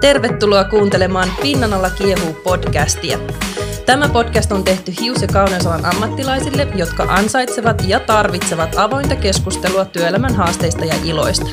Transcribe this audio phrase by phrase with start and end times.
[0.00, 3.18] Tervetuloa kuuntelemaan Pinnan alla kiehuu podcastia.
[3.86, 10.34] Tämä podcast on tehty hius- ja kauneusalan ammattilaisille, jotka ansaitsevat ja tarvitsevat avointa keskustelua työelämän
[10.34, 11.46] haasteista ja iloista.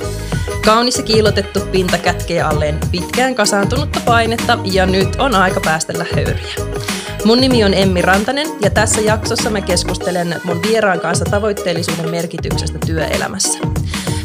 [0.66, 6.56] Kaunis ja kiilotettu pinta kätkee alleen pitkään kasaantunutta painetta ja nyt on aika päästellä höyriä.
[7.26, 12.80] Mun nimi on Emmi Rantanen ja tässä jaksossa mä keskustelen mun vieraan kanssa tavoitteellisuuden merkityksestä
[12.86, 13.60] työelämässä.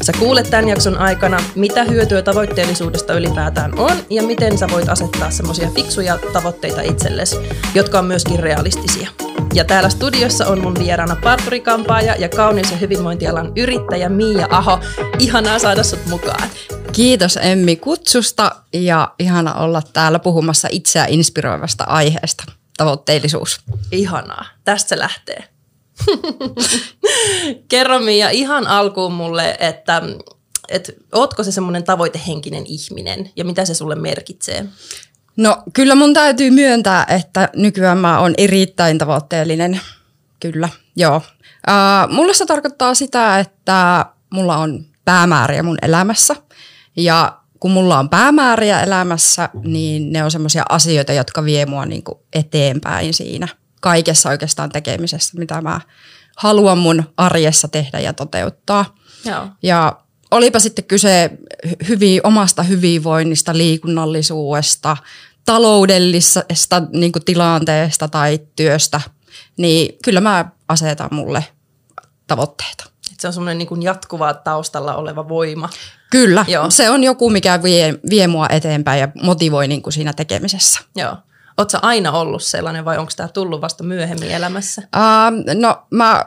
[0.02, 5.30] Sä kuulet tämän jakson aikana, mitä hyötyä tavoitteellisuudesta ylipäätään on ja miten sä voit asettaa
[5.30, 7.36] semmoisia fiksuja tavoitteita itsellesi,
[7.74, 9.08] jotka on myöskin realistisia.
[9.54, 14.80] Ja täällä studiossa on mun vieraana parturikampaaja ja kaunis- ja hyvinvointialan yrittäjä Miia Aho.
[15.18, 16.48] Ihanaa saada sut mukaan.
[16.92, 22.44] Kiitos Emmi kutsusta ja ihana olla täällä puhumassa itseä inspiroivasta aiheesta,
[22.76, 23.60] tavoitteellisuus.
[23.92, 24.44] Ihanaa.
[24.64, 25.53] Tästä se lähtee.
[27.68, 30.02] Kerro Mia ihan alkuun mulle, että,
[30.68, 34.66] että ootko se semmoinen tavoitehenkinen ihminen ja mitä se sulle merkitsee?
[35.36, 39.80] No kyllä mun täytyy myöntää, että nykyään mä oon erittäin tavoitteellinen.
[40.40, 41.16] Kyllä, joo.
[41.16, 46.36] Uh, mulle se tarkoittaa sitä, että mulla on päämääriä mun elämässä
[46.96, 52.20] ja kun mulla on päämääriä elämässä, niin ne on semmoisia asioita, jotka vie mua niinku
[52.32, 53.48] eteenpäin siinä–
[53.84, 55.80] kaikessa oikeastaan tekemisessä, mitä mä
[56.36, 58.94] haluan mun arjessa tehdä ja toteuttaa.
[59.24, 59.48] Joo.
[59.62, 59.98] Ja
[60.30, 61.30] olipa sitten kyse
[61.88, 64.96] hyvin, omasta hyvinvoinnista, liikunnallisuudesta,
[65.44, 69.00] taloudellisesta niin tilanteesta tai työstä,
[69.56, 71.44] niin kyllä mä asetan mulle
[72.26, 72.84] tavoitteita.
[73.12, 75.68] Et se on semmoinen niin jatkuvaa taustalla oleva voima.
[76.10, 76.70] Kyllä, Joo.
[76.70, 80.80] se on joku, mikä vie, vie mua eteenpäin ja motivoi niin kuin siinä tekemisessä.
[80.96, 81.16] Joo.
[81.58, 84.82] Oletko aina ollut sellainen vai onko tämä tullut vasta myöhemmin elämässä?
[84.96, 86.24] Uh, no mä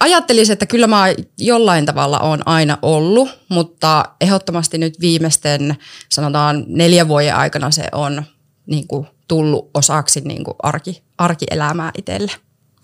[0.00, 1.04] ajattelisin, että kyllä mä
[1.38, 5.76] jollain tavalla on aina ollut, mutta ehdottomasti nyt viimeisten
[6.08, 8.22] sanotaan neljän vuoden aikana se on
[8.66, 12.32] niin kuin, tullut osaksi niin kuin arki, arkielämää itselle.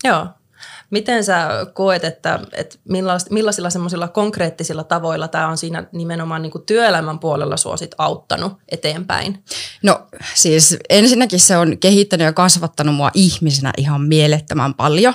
[0.03, 0.27] Joo.
[0.89, 2.75] Miten sä koet, että, että
[3.29, 9.43] millaisilla semmoisilla konkreettisilla tavoilla tämä on siinä nimenomaan niin kuin työelämän puolella suosit auttanut eteenpäin?
[9.83, 15.13] No siis ensinnäkin se on kehittänyt ja kasvattanut mua ihmisenä ihan mielettömän paljon.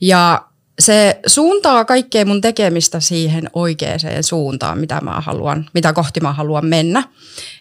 [0.00, 0.44] Ja
[0.80, 6.66] se suuntaa kaikkea mun tekemistä siihen oikeaan suuntaan, mitä, mä haluan, mitä kohti mä haluan
[6.66, 7.02] mennä.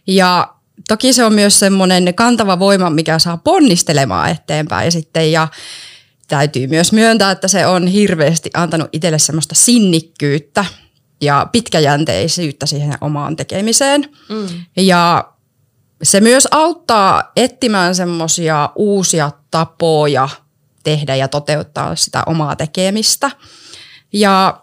[0.07, 0.53] Ja
[0.87, 5.31] toki se on myös semmoinen kantava voima, mikä saa ponnistelemaan eteenpäin sitten.
[5.31, 5.47] Ja
[6.29, 10.65] täytyy myös myöntää, että se on hirveästi antanut itselle semmoista sinnikkyyttä
[11.21, 14.05] ja pitkäjänteisyyttä siihen omaan tekemiseen.
[14.29, 14.47] Mm.
[14.77, 15.31] Ja
[16.03, 20.29] se myös auttaa etsimään semmoisia uusia tapoja
[20.83, 23.31] tehdä ja toteuttaa sitä omaa tekemistä.
[24.13, 24.61] Ja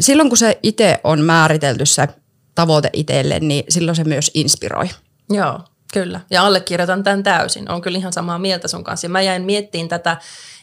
[0.00, 2.08] silloin kun se itse on määritelty se
[2.54, 4.88] tavoite itselle, niin silloin se myös inspiroi.
[5.30, 5.60] Joo,
[5.92, 6.20] kyllä.
[6.30, 7.70] Ja allekirjoitan tämän täysin.
[7.70, 9.04] On kyllä ihan samaa mieltä sun kanssa.
[9.04, 10.16] Ja mä jäin miettiin tätä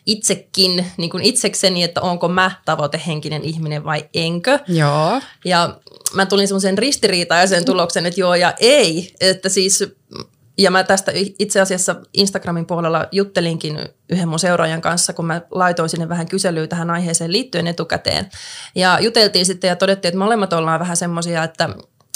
[0.06, 4.59] itsekin niin kuin itsekseni, että onko mä tavoitehenkinen ihminen vai enkö.
[4.68, 5.22] Joo.
[5.46, 5.80] Ja
[6.13, 9.16] mä tulin semmoisen ristiriitaisen tuloksen, että joo ja ei.
[9.22, 9.84] Että siis,
[10.58, 15.90] ja mä tästä itse asiassa Instagramin puolella juttelinkin yhden mun seuraajan kanssa, kun mä laitoin
[15.90, 18.30] sinne vähän kyselyä tähän aiheeseen liittyen etukäteen.
[18.75, 21.69] Ja juteltiin sitten ja todettiin, että molemmat ollaan vähän semmoisia, että,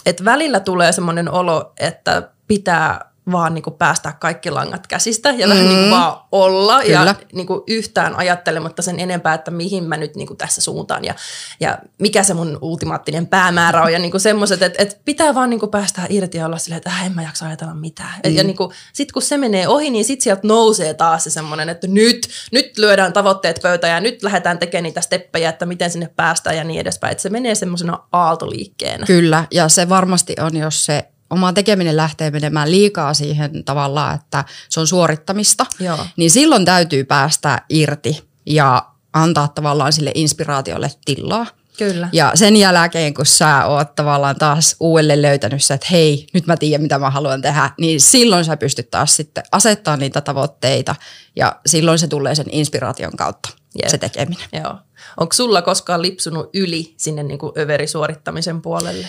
[0.05, 5.47] että välillä tulee semmoinen olo, että pitää vaan niin kuin päästää kaikki langat käsistä ja
[5.47, 5.49] mm.
[5.49, 6.93] vähän niin kuin vaan olla Kyllä.
[6.93, 11.05] ja niin kuin yhtään ajattelematta sen enempää, että mihin mä nyt niin kuin tässä suuntaan
[11.05, 11.15] ja,
[11.59, 15.49] ja mikä se mun ultimaattinen päämäärä on ja niin kuin semmoiset, että, että pitää vaan
[15.49, 18.13] niin kuin päästää irti ja olla silleen, että äh, en mä jaksa ajatella mitään.
[18.25, 18.35] Mm.
[18.35, 21.69] Ja niin kuin, sit kun se menee ohi, niin sit sieltä nousee taas se semmoinen,
[21.69, 26.09] että nyt, nyt lyödään tavoitteet pöytään ja nyt lähdetään tekemään niitä steppejä, että miten sinne
[26.15, 27.11] päästään ja niin edespäin.
[27.11, 29.05] Että se menee semmoisena aaltoliikkeenä.
[29.05, 34.45] Kyllä ja se varmasti on, jos se oma tekeminen lähtee menemään liikaa siihen tavallaan, että
[34.69, 36.05] se on suorittamista, Joo.
[36.17, 41.45] niin silloin täytyy päästä irti ja antaa tavallaan sille inspiraatiolle tilaa.
[41.77, 42.09] Kyllä.
[42.13, 46.57] Ja sen jälkeen, kun sä oot tavallaan taas uudelleen löytänyt se, että hei, nyt mä
[46.57, 50.95] tiedän, mitä mä haluan tehdä, niin silloin sä pystyt taas sitten asettaa niitä tavoitteita
[51.35, 53.49] ja silloin se tulee sen inspiraation kautta,
[53.81, 53.91] Jep.
[53.91, 54.47] se tekeminen.
[54.53, 54.75] Joo.
[55.17, 59.07] Onko sulla koskaan lipsunut yli sinne niin kuin överisuorittamisen puolelle?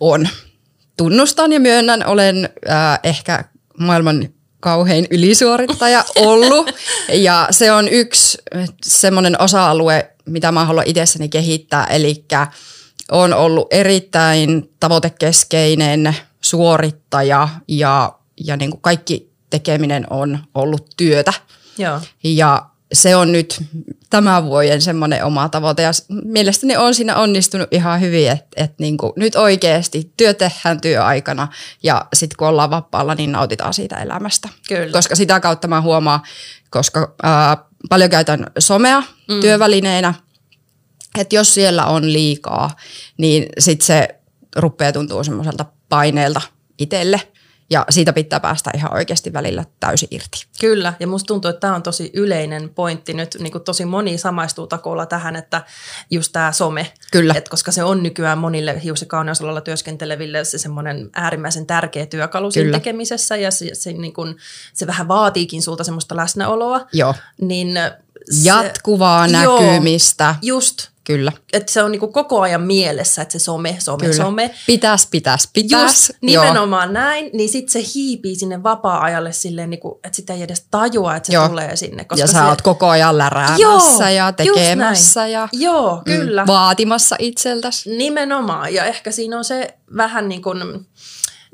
[0.00, 0.28] On
[0.96, 3.44] tunnustan ja myönnän, olen äh, ehkä
[3.78, 4.28] maailman
[4.60, 6.70] kauhein ylisuorittaja ollut.
[7.12, 8.38] ja se on yksi
[8.84, 11.86] semmoinen osa-alue, mitä mä haluan itsessäni kehittää.
[11.86, 12.24] Eli
[13.10, 18.12] on ollut erittäin tavoitekeskeinen suorittaja ja,
[18.46, 21.32] ja niin kuin kaikki tekeminen on ollut työtä.
[21.78, 22.00] Joo.
[22.24, 23.62] Ja se on nyt
[24.12, 25.82] tämän vuoden semmoinen oma tavoite.
[25.82, 25.90] Ja
[26.24, 31.48] mielestäni on siinä onnistunut ihan hyvin, että et niinku, nyt oikeasti työ tehdään työaikana
[31.82, 34.48] ja sitten kun ollaan vapaalla, niin nautitaan siitä elämästä.
[34.68, 34.92] Kyllä.
[34.92, 36.20] Koska sitä kautta mä huomaan,
[36.70, 37.56] koska ää,
[37.88, 39.40] paljon käytän somea mm.
[39.40, 40.14] työvälineenä,
[41.18, 42.70] että jos siellä on liikaa,
[43.16, 44.08] niin sitten se
[44.56, 46.40] rupeaa tuntua semmoiselta paineelta
[46.78, 47.20] itselle–
[47.72, 50.46] ja siitä pitää päästä ihan oikeasti välillä täysin irti.
[50.60, 54.18] Kyllä, ja musta tuntuu, että tämä on tosi yleinen pointti nyt, niin kuin tosi moni
[54.18, 55.62] samaistuu takolla tähän, että
[56.10, 57.34] just tämä some, Kyllä.
[57.36, 62.50] Et koska se on nykyään monille hius- ja kauneusalalla työskenteleville se semmoinen äärimmäisen tärkeä työkalu
[62.50, 62.78] siinä Kyllä.
[62.78, 64.36] tekemisessä, ja se, se, niin kuin,
[64.72, 66.86] se vähän vaatiikin sulta semmoista läsnäoloa.
[66.92, 67.14] Joo.
[67.40, 67.78] Niin
[68.30, 70.24] se, Jatkuvaa näkymistä.
[70.42, 71.32] Joo, just, Kyllä.
[71.52, 74.16] Että se on niinku koko ajan mielessä, että se some, some, Kyllä.
[74.16, 74.50] some.
[74.66, 76.08] Pitäis, pitäis, pitäis.
[76.08, 76.92] Just, nimenomaan Joo.
[76.92, 81.26] näin, niin sitten se hiipii sinne vapaa-ajalle silleen, niinku, että sitä ei edes tajua, että
[81.26, 81.48] se Joo.
[81.48, 82.04] tulee sinne.
[82.04, 82.42] Koska ja sä se...
[82.44, 86.42] oot koko ajan läräämässä Joo, ja tekemässä ja Joo, mm, kyllä.
[86.42, 87.96] Mm, vaatimassa itseltäsi.
[87.96, 90.86] Nimenomaan, ja ehkä siinä on se vähän niin kuin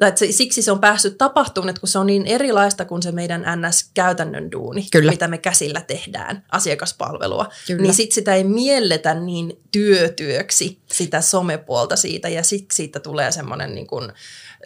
[0.00, 3.12] tai että siksi se on päässyt tapahtumaan, että kun se on niin erilaista kuin se
[3.12, 5.11] meidän NS-käytännön duuni, Kyllä.
[5.12, 7.83] mitä me käsillä tehdään, asiakaspalvelua, Kyllä.
[7.83, 13.75] niin sitten sitä ei mielletä niin työtyöksi sitä somepuolta siitä, ja siksi siitä tulee semmoinen
[13.75, 14.12] niin kuin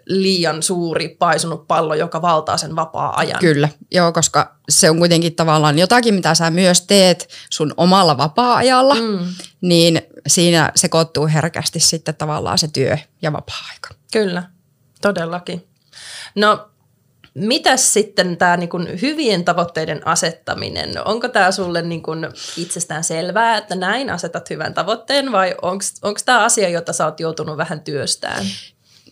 [0.06, 3.40] liian suuri paisunut pallo, joka valtaa sen vapaa-ajan.
[3.40, 8.94] Kyllä, joo, koska se on kuitenkin tavallaan jotakin, mitä sä myös teet sun omalla vapaa-ajalla,
[8.94, 9.19] mm.
[9.61, 13.94] niin siinä sekoittuu herkästi sitten tavallaan se työ ja vapaa-aika.
[14.12, 14.43] Kyllä.
[15.02, 15.69] Todellakin.
[16.34, 16.69] No
[17.34, 20.93] Mitäs sitten tämä niinku hyvien tavoitteiden asettaminen?
[21.04, 22.10] Onko tämä sulle niinku
[22.56, 25.54] itsestään selvää, että näin asetat hyvän tavoitteen vai
[26.02, 28.44] onko tämä asia, jota sä oot joutunut vähän työstään?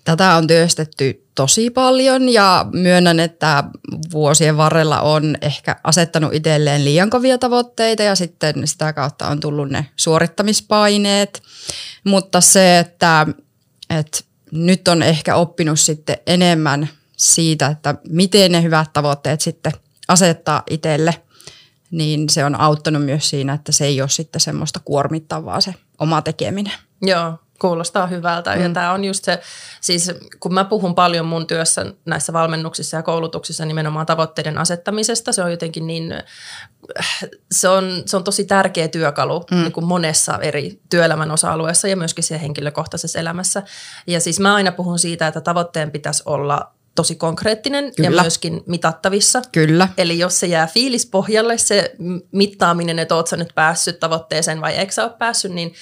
[0.05, 3.65] Tätä on työstetty tosi paljon ja myönnän, että
[4.13, 9.71] vuosien varrella on ehkä asettanut itselleen liian kovia tavoitteita ja sitten sitä kautta on tullut
[9.71, 11.43] ne suorittamispaineet.
[12.05, 13.27] Mutta se, että,
[13.91, 14.19] että
[14.53, 19.73] nyt on ehkä oppinut sitten enemmän siitä, että miten ne hyvät tavoitteet sitten
[20.09, 21.23] asettaa itselle,
[21.91, 26.23] niin se on auttanut myös siinä, että se ei ole sitten semmoista kuormittavaa se oma
[26.23, 26.73] tekeminen.
[27.03, 28.57] Joo, kuulostaa hyvältä.
[28.57, 28.63] Mm.
[28.63, 29.41] Ja tämä on just se,
[29.81, 35.43] siis kun mä puhun paljon mun työssä näissä valmennuksissa ja koulutuksissa nimenomaan tavoitteiden asettamisesta, se
[35.43, 36.15] on jotenkin niin,
[37.53, 39.57] se on, se on tosi tärkeä työkalu mm.
[39.57, 43.63] niin kuin monessa eri työelämän osa-alueessa ja myöskin siellä henkilökohtaisessa elämässä.
[44.07, 48.07] Ja siis mä aina puhun siitä, että tavoitteen pitäisi olla tosi konkreettinen Kyllä.
[48.17, 49.43] ja myöskin mitattavissa.
[49.53, 49.89] Kyllä.
[49.99, 51.95] Eli jos se jää fiilispohjalle, se
[52.33, 55.75] mittaaminen, että oot sä nyt päässyt tavoitteeseen vai eikö sä ole päässyt, niin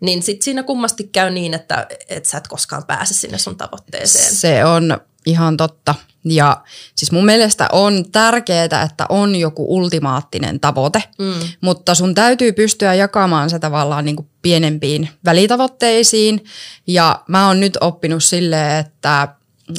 [0.00, 4.34] niin sitten siinä kummasti käy niin, että et sä et koskaan pääse sinne sun tavoitteeseen.
[4.34, 5.94] Se on ihan totta.
[6.24, 6.62] Ja
[6.94, 11.34] siis mun mielestä on tärkeää, että on joku ultimaattinen tavoite, mm.
[11.60, 16.44] mutta sun täytyy pystyä jakamaan se tavallaan niin kuin pienempiin välitavoitteisiin.
[16.86, 19.28] Ja mä oon nyt oppinut silleen, että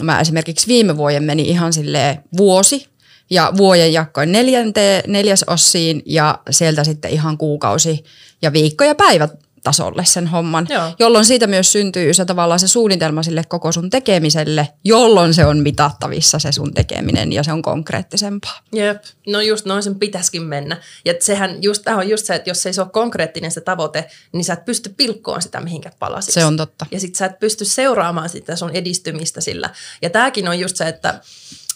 [0.04, 2.88] mä esimerkiksi viime vuoden meni ihan sille vuosi
[3.30, 8.04] ja vuoden jakkoin neljänteen, neljäs ossiin ja sieltä sitten ihan kuukausi
[8.42, 9.32] ja viikko ja päivät
[9.64, 10.92] tasolle sen homman, Joo.
[11.00, 15.58] jolloin siitä myös syntyy se tavallaan se suunnitelma sille koko sun tekemiselle, jolloin se on
[15.58, 18.60] mitattavissa se sun tekeminen ja se on konkreettisempaa.
[18.74, 20.78] Jep, no just noin sen pitäisikin mennä.
[21.06, 24.44] Ja sehän just, on just se, että jos ei se ole konkreettinen se tavoite, niin
[24.44, 26.34] sä et pysty pilkkoon sitä mihinkä palasit.
[26.34, 26.86] Se on totta.
[26.92, 29.70] Ja sit sä et pysty seuraamaan sitä sun edistymistä sillä.
[30.02, 31.22] Ja tääkin on just se, että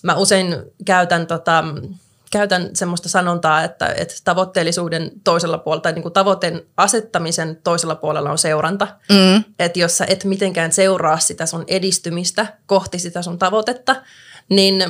[0.03, 1.63] mä usein käytän tota,
[2.33, 8.31] käytän semmoista sanontaa, että, että tavoitteellisuuden toisella puolella, tai niin kuin tavoitteen asettamisen toisella puolella
[8.31, 8.87] on seuranta.
[9.09, 9.43] Mm.
[9.59, 13.95] Että jos sä et mitenkään seuraa sitä sun edistymistä kohti sitä sun tavoitetta,
[14.49, 14.83] niin,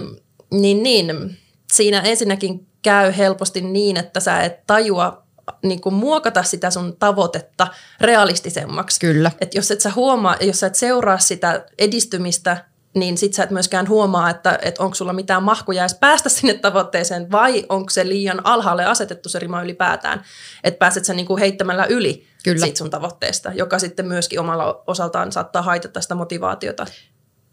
[0.51, 1.37] niin, niin
[1.73, 5.23] siinä ensinnäkin käy helposti niin, että sä et tajua
[5.63, 7.67] niin kuin muokata sitä sun tavoitetta
[8.01, 8.99] realistisemmaksi.
[8.99, 9.31] Kyllä.
[9.41, 13.51] Et jos et sä huomaa, jos sä et seuraa sitä edistymistä niin sit sä et
[13.51, 18.07] myöskään huomaa, että, että onko sulla mitään mahkuja edes päästä sinne tavoitteeseen vai onko se
[18.07, 20.23] liian alhaalle asetettu se rima ylipäätään,
[20.63, 22.65] että pääset sä niinku heittämällä yli Kyllä.
[22.65, 26.85] siitä sun tavoitteesta, joka sitten myöskin omalla osaltaan saattaa haitata sitä motivaatiota.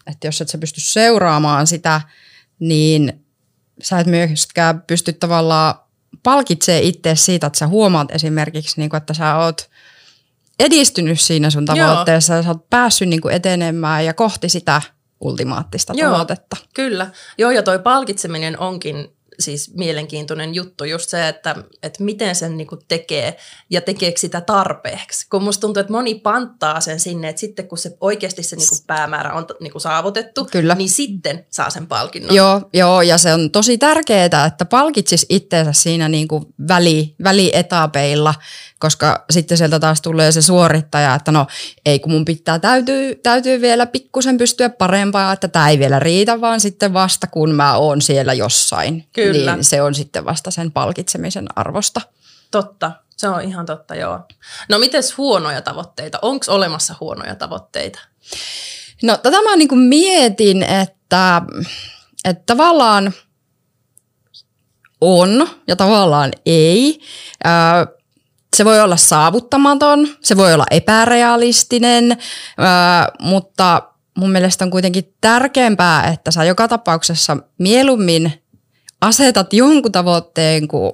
[0.06, 2.00] Että jos et sä pysty seuraamaan sitä,
[2.58, 3.24] niin
[3.82, 5.74] sä et myöskään pysty tavallaan
[6.22, 9.70] palkitsee itse siitä, että sä huomaat esimerkiksi, niin kuin, että sä oot
[10.58, 12.38] edistynyt siinä sun tavoitteessa Joo.
[12.38, 14.82] ja sä oot päässyt niin kuin etenemään ja kohti sitä
[15.20, 16.56] ultimaattista Joo, tavoitetta.
[16.74, 17.10] Kyllä.
[17.38, 19.08] Joo, ja toi palkitseminen onkin
[19.40, 23.36] siis mielenkiintoinen juttu, just se, että, että miten sen niinku tekee
[23.70, 25.26] ja tekeekö sitä tarpeeksi.
[25.30, 28.76] Kun musta tuntuu, että moni panttaa sen sinne, että sitten kun se oikeasti se niinku
[28.86, 30.74] päämäärä on niinku saavutettu, Kyllä.
[30.74, 32.34] niin sitten saa sen palkinnon.
[32.34, 38.34] Joo, joo, ja se on tosi tärkeää, että palkitsis itteensä siinä niin kuin väli, välietapeilla,
[38.80, 41.46] koska sitten sieltä taas tulee se suorittaja, että no
[41.86, 46.40] ei kun mun pitää, täytyy, täytyy vielä pikkusen pystyä parempaa, että tämä ei vielä riitä,
[46.40, 49.54] vaan sitten vasta kun mä oon siellä jossain, Kyllä.
[49.54, 52.00] niin se on sitten vasta sen palkitsemisen arvosta.
[52.50, 54.20] Totta, se on ihan totta, joo.
[54.68, 56.18] No mites huonoja tavoitteita?
[56.22, 58.00] Onko olemassa huonoja tavoitteita?
[59.02, 61.42] No tätä mä niin kuin mietin, että,
[62.24, 63.12] että tavallaan
[65.00, 67.00] on ja tavallaan ei.
[68.60, 72.16] Se voi olla saavuttamaton, se voi olla epärealistinen,
[73.20, 73.82] mutta
[74.16, 78.32] mun mielestä on kuitenkin tärkeämpää, että sä joka tapauksessa mieluummin
[79.00, 80.92] asetat jonkun tavoitteen kuin,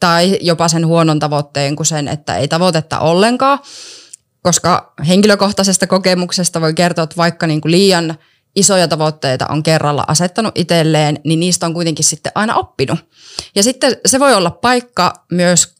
[0.00, 3.58] tai jopa sen huonon tavoitteen kuin sen, että ei tavoitetta ollenkaan
[4.42, 8.14] koska henkilökohtaisesta kokemuksesta voi kertoa, että vaikka niin kuin liian
[8.56, 12.98] isoja tavoitteita on kerralla asettanut itselleen, niin niistä on kuitenkin sitten aina oppinut.
[13.54, 15.73] Ja sitten se voi olla paikka myös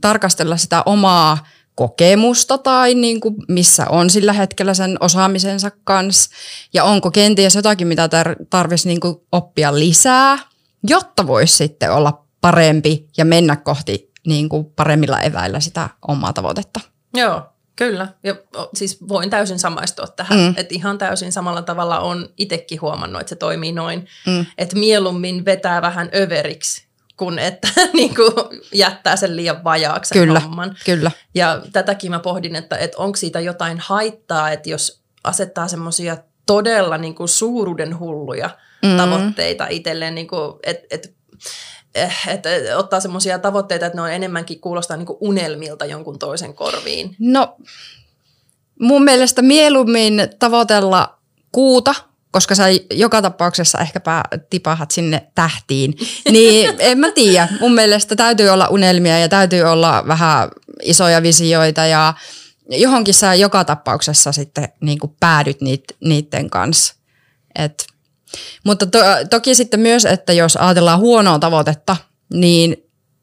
[0.00, 1.38] tarkastella sitä omaa
[1.74, 6.30] kokemusta tai niin kuin missä on sillä hetkellä sen osaamisensa kanssa
[6.72, 10.38] ja onko kenties jotakin, mitä tar- tarvitsisi niin kuin oppia lisää,
[10.88, 16.80] jotta voisi sitten olla parempi ja mennä kohti niin kuin paremmilla eväillä sitä omaa tavoitetta.
[17.14, 17.42] Joo,
[17.76, 18.08] kyllä.
[18.22, 18.34] Ja
[18.74, 20.38] siis voin täysin samaistua tähän.
[20.38, 20.54] Mm.
[20.56, 24.06] Että ihan täysin samalla tavalla on itsekin huomannut, että se toimii noin.
[24.26, 24.46] Mm.
[24.58, 26.89] Että mieluummin vetää vähän överiksi,
[27.20, 28.32] kun että niin kuin
[28.72, 30.76] jättää sen liian vajaaksi Kyllä, homman.
[30.84, 31.10] kyllä.
[31.34, 36.98] Ja tätäkin mä pohdin, että, että onko siitä jotain haittaa, että jos asettaa semmoisia todella
[36.98, 38.50] niin kuin suuruuden hulluja
[38.82, 38.96] Mm.
[38.96, 41.14] tavoitteita itselleen, niin kuin, että et,
[41.94, 46.18] eh, et, et, ottaa semmoisia tavoitteita, että ne on enemmänkin kuulostaa niin kuin unelmilta jonkun
[46.18, 47.16] toisen korviin.
[47.18, 47.56] No
[48.80, 51.18] mun mielestä mieluummin tavoitella
[51.52, 51.94] kuuta,
[52.30, 55.94] koska sä joka tapauksessa ehkäpä tipahat sinne tähtiin.
[56.30, 57.48] Niin en mä tiedä.
[57.60, 60.48] Mun mielestä täytyy olla unelmia ja täytyy olla vähän
[60.82, 62.14] isoja visioita ja
[62.70, 66.94] johonkin sä joka tapauksessa sitten niin kuin päädyt niit, niiden kanssa.
[67.58, 67.86] Et,
[68.64, 68.98] mutta to,
[69.30, 71.96] toki sitten myös, että jos ajatellaan huonoa tavoitetta,
[72.32, 72.76] niin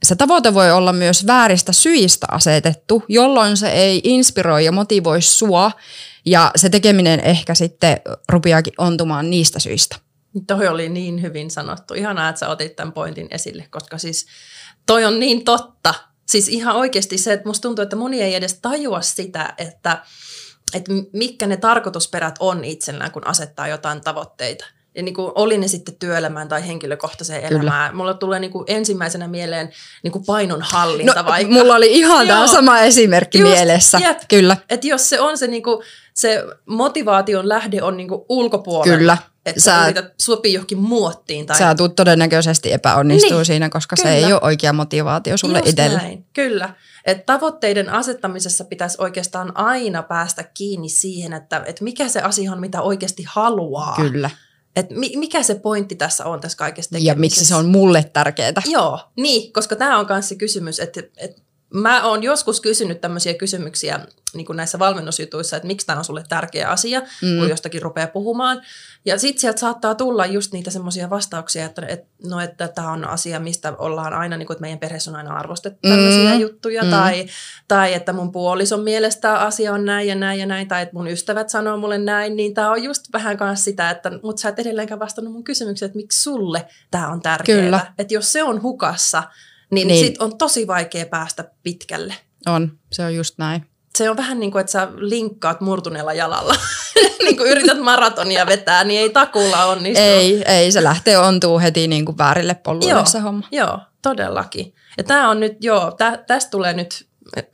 [0.04, 5.72] se tavoite voi olla myös vääristä syistä asetettu, jolloin se ei inspiroi ja motivoi sua
[6.28, 7.98] ja se tekeminen ehkä sitten
[8.30, 9.96] rupeakin ontumaan niistä syistä.
[10.48, 11.94] Toi oli niin hyvin sanottu.
[11.94, 14.26] Ihanaa, että sä otit tämän pointin esille, koska siis
[14.86, 15.94] toi on niin totta.
[16.26, 20.02] Siis ihan oikeasti se, että musta tuntuu, että moni ei edes tajua sitä, että,
[20.74, 24.66] että mitkä ne tarkoitusperät on itsellään, kun asettaa jotain tavoitteita.
[24.96, 27.62] Ja niin kuin oli ne sitten työelämään tai henkilökohtaiseen Kyllä.
[27.62, 27.96] elämään.
[27.96, 29.70] Mulla tulee niin kuin ensimmäisenä mieleen
[30.04, 31.54] niin kuin painonhallinta No, vaikka.
[31.54, 33.98] mulla oli ihan tämä sama esimerkki Just, mielessä.
[33.98, 34.18] jep.
[34.28, 35.84] Kyllä, Että jos se on se, niinku,
[36.18, 39.18] se motivaation lähde on niinku ulkopuolella, Kyllä.
[39.46, 41.46] että Sä- yrität sopia johonkin muottiin.
[41.46, 44.16] Tai sä tulet todennäköisesti epäonnistuu Niin, siinä, koska se kyllä.
[44.16, 45.98] ei ole oikea motivaatio sulle Just itselle.
[45.98, 46.70] näin, kyllä.
[47.06, 52.60] Et tavoitteiden asettamisessa pitäisi oikeastaan aina päästä kiinni siihen, että et mikä se asia on,
[52.60, 53.96] mitä oikeasti haluaa.
[53.96, 54.30] Kyllä.
[54.76, 57.20] Et mi- mikä se pointti tässä on tässä kaikessa Ja tekemisessä.
[57.20, 58.62] miksi se on mulle tärkeää.
[58.66, 61.42] Joo, niin, koska tämä on myös se kysymys, että, että
[61.74, 64.00] mä oon joskus kysynyt tämmöisiä kysymyksiä
[64.34, 67.28] niin kuin näissä valmennusjutuissa, että miksi tämä on sulle tärkeä asia, Mm.
[67.28, 67.40] mm.
[67.40, 68.62] kun jostakin rupeaa puhumaan.
[69.06, 73.08] Ja sitten sieltä saattaa tulla just niitä semmoisia vastauksia, että, että no, että tämä on
[73.08, 76.40] asia, mistä ollaan aina, niin kuin, että meidän perheessä on aina arvostettu tämmöisiä Mm.
[76.40, 76.90] juttuja, Mm.
[76.90, 77.26] tai,
[77.68, 81.08] tai että mun puolison mielestä asia on näin ja näin ja näin, tai että mun
[81.08, 84.60] ystävät sanoo mulle näin, niin tämä on just vähän kanssa sitä, että mutta sä et
[84.60, 87.94] edelleenkään vastannut mun kysymykseen, että miksi sulle tämä on tärkeää.
[87.98, 89.24] Että jos se on hukassa,
[89.72, 89.88] niin, Niin.
[89.88, 90.06] niin.
[90.06, 92.16] sit on tosi vaikea päästä pitkälle.
[92.46, 93.66] On, se on just näin.
[93.98, 96.56] Se on vähän niin kuin, että sä linkkaat murtuneella jalalla.
[97.24, 100.04] niin kuin yrität maratonia vetää, niin ei takulla onnistu.
[100.04, 103.48] Ei, ei, se lähtee ontuu heti niin kuin väärille poluille Joo, se homma.
[103.52, 104.74] joo, todellakin.
[104.98, 107.08] Ja tämä on nyt, joo, tä, tästä tulee nyt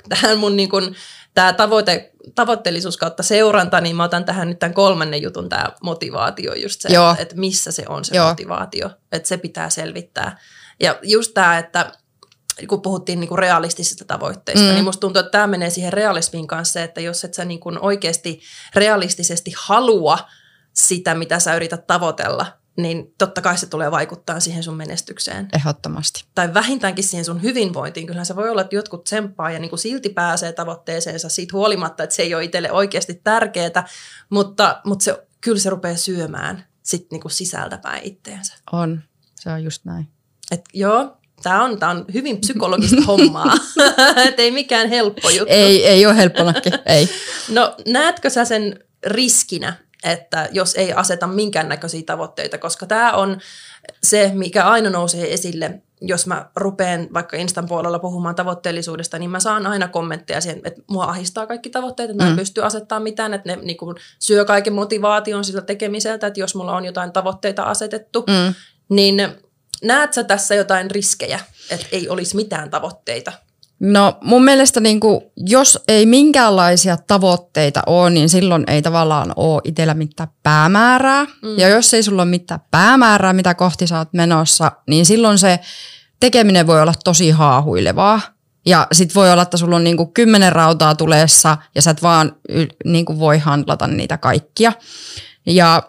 [0.10, 0.96] tähän mun niin kuin,
[1.34, 6.54] tämä tavoite, tavoitteellisuus kautta seuranta, niin mä otan tähän nyt tämän kolmannen jutun, tämä motivaatio,
[6.54, 8.28] just se, että, että missä se on se Joo.
[8.28, 10.38] motivaatio, että se pitää selvittää.
[10.80, 11.92] Ja just tämä, että
[12.68, 14.70] kun puhuttiin niinku realistisista tavoitteista, Mm.
[14.70, 14.74] mm.
[14.74, 18.42] niin musta tuntuu, että tämä menee siihen realismiin kanssa että jos et sä niinku oikeasti
[18.76, 20.18] realistisesti halua
[20.74, 22.46] sitä, mitä sä yrität tavoitella,
[22.78, 25.48] niin totta kai se tulee vaikuttaa siihen sun menestykseen.
[25.54, 26.26] Ehdottomasti.
[26.36, 28.08] Tai vähintäänkin siihen sun hyvinvointiin.
[28.08, 32.16] Kyllähän se voi olla, että jotkut tsemppaa ja niinku silti pääsee tavoitteeseensa siitä huolimatta, että
[32.16, 33.88] se ei ole itselle oikeasti tärkeää,
[34.30, 38.54] mutta, mutta se, kyllä se rupeaa syömään sit niinku sisältäpäin itteensä.
[38.72, 39.02] On,
[39.36, 40.08] se on just näin.
[40.52, 43.54] Et joo, tämä on, on hyvin psykologista hommaa,
[44.28, 45.54] et ei mikään helppo juttu.
[45.54, 47.10] Ei, ei ole helpponakin, ei.
[47.50, 49.74] No näetkö sä sen riskinä,
[50.04, 53.38] että jos ei aseta minkäännäköisiä tavoitteita, koska tämä on
[54.04, 59.40] se, mikä aina nousee esille, jos mä rupean vaikka Instan puolella puhumaan tavoitteellisuudesta, niin mä
[59.40, 62.40] saan aina kommentteja siihen, että mua ahistaa kaikki tavoitteet, että mä en mm.
[62.40, 66.76] pysty asettamaan mitään, että ne niin kuin, syö kaiken motivaation sillä tekemiseltä, että jos mulla
[66.76, 68.54] on jotain tavoitteita asetettu, mm.
[68.90, 69.16] niin
[69.84, 73.32] näet sä tässä jotain riskejä, että ei olisi mitään tavoitteita?
[73.80, 79.62] No mun mielestä niin kuin, jos ei minkäänlaisia tavoitteita ole, niin silloin ei tavallaan ole
[79.64, 81.26] itsellä mitään päämäärää.
[81.26, 81.58] Mm.
[81.60, 85.60] Ja jos ei sulla ole mitään päämäärää, mitä kohti sä oot menossa, niin silloin se
[86.20, 88.22] tekeminen voi olla tosi haahuilevaa.
[88.66, 92.36] Ja sit voi olla, että sulla on niinku kymmenen rautaa tuleessa ja sä et vaan
[92.86, 94.74] niinku voi handlata niitä kaikkia.
[95.46, 95.84] Ja,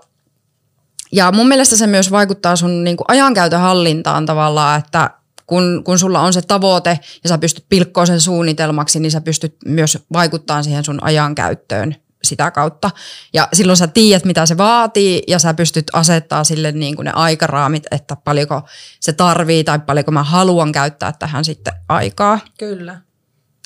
[1.14, 5.10] ja mun mielestä se myös vaikuttaa sun niinku ajankäytön hallintaan tavallaan, että
[5.46, 9.56] kun, kun sulla on se tavoite ja sä pystyt pilkkoon sen suunnitelmaksi, niin sä pystyt
[9.66, 12.90] myös vaikuttamaan siihen sun ajankäyttöön sitä kautta.
[13.32, 17.12] Ja silloin sä tiedät, mitä se vaatii ja sä pystyt asettaa sille niin kuin ne
[17.14, 18.62] aikaraamit, että paljonko
[19.00, 22.38] se tarvii tai paljonko mä haluan käyttää tähän sitten aikaa.
[22.58, 23.00] Kyllä.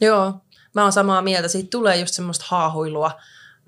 [0.00, 0.35] Joo,
[0.75, 1.49] mä oon samaa mieltä.
[1.49, 3.11] Siitä tulee just semmoista haahuilua,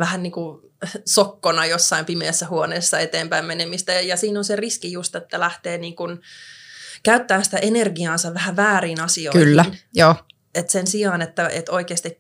[0.01, 0.61] vähän niin kuin
[1.07, 3.93] sokkona jossain pimeässä huoneessa eteenpäin menemistä.
[3.93, 6.21] Ja siinä on se riski just, että lähtee niin kuin
[7.03, 9.43] käyttää sitä energiaansa vähän väärin asioihin.
[9.43, 9.65] Kyllä,
[9.95, 10.15] joo.
[10.55, 12.20] Et sen sijaan, että, että oikeasti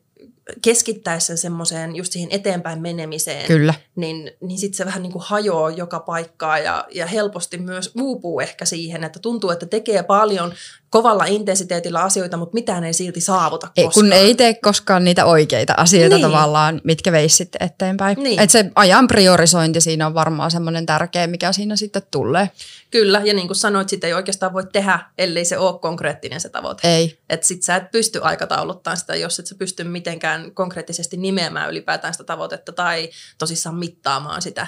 [0.62, 3.74] keskittäisi sen semmoiseen just siihen eteenpäin menemiseen, Kyllä.
[3.96, 8.40] niin, niin sitten se vähän niin kuin hajoaa joka paikkaa ja, ja helposti myös uupuu
[8.40, 10.52] ehkä siihen, että tuntuu, että tekee paljon
[10.90, 13.86] kovalla intensiteetillä asioita, mutta mitään ei silti saavuta koskaan.
[13.86, 16.26] Ei, kun ei tee koskaan niitä oikeita asioita niin.
[16.26, 18.18] tavallaan, mitkä veisi sitten eteenpäin.
[18.22, 18.40] Niin.
[18.40, 22.50] Et se ajan priorisointi siinä on varmaan semmoinen tärkeä, mikä siinä sitten tulee.
[22.90, 26.48] Kyllä, ja niin kuin sanoit, sitä ei oikeastaan voi tehdä, ellei se ole konkreettinen se
[26.48, 26.96] tavoite.
[26.96, 27.18] Ei.
[27.28, 32.14] Että sit sä et pysty aikatauluttamaan sitä, jos et sä pysty mitenkään konkreettisesti nimeämään ylipäätään
[32.14, 34.66] sitä tavoitetta tai tosissaan mittaamaan sitä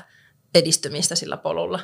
[0.54, 1.80] edistymistä sillä polulla.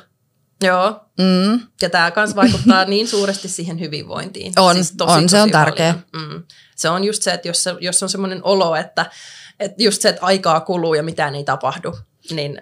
[0.63, 1.01] Joo.
[1.17, 1.59] Mm.
[1.81, 4.53] Ja tämä myös vaikuttaa niin suuresti siihen hyvinvointiin.
[4.57, 5.95] On, siis tosi, on tosi se on tärkeä.
[6.13, 6.43] Mm.
[6.75, 9.05] Se on just se, että jos, se, jos on semmoinen olo, että,
[9.59, 11.97] että just se, että aikaa kuluu ja mitään ei tapahdu,
[12.31, 12.61] niin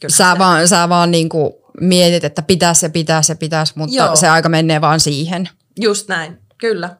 [0.00, 0.38] kyllä sä, se...
[0.38, 4.16] vaan, sä vaan niinku mietit, että pitäisi ja pitäisi ja pitäisi, mutta Joo.
[4.16, 5.48] se aika menee vaan siihen.
[5.80, 6.96] Just näin, kyllä.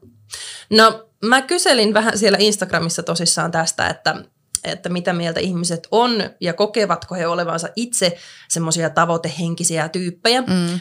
[0.70, 4.24] No mä kyselin vähän siellä Instagramissa tosissaan tästä, että
[4.64, 8.16] että mitä mieltä ihmiset on ja kokevatko he olevansa itse
[8.48, 10.40] semmoisia tavoitehenkisiä tyyppejä.
[10.40, 10.80] Mm.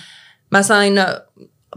[0.52, 0.94] Mä sain